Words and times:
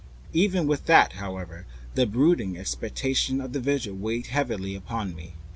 Even 0.33 0.65
with 0.65 0.87
that, 0.87 1.13
however, 1.13 1.67
the 1.93 2.07
brooding 2.07 2.57
expectation 2.57 3.39
of 3.39 3.53
the 3.53 3.59
vigil 3.59 3.93
weighed 3.95 4.25
heavily 4.25 4.71
enough 4.71 4.85
upon 4.85 5.13
me. 5.13 5.35